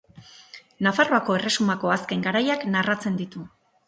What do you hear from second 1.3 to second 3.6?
erresumako azken garaiak narratzen ditu.